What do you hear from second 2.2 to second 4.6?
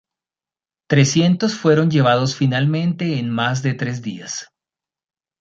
finalmente en más de tres días.